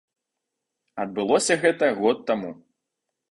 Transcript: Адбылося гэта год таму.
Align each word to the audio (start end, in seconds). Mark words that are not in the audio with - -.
Адбылося 1.03 1.57
гэта 1.65 1.91
год 2.01 2.17
таму. 2.31 2.49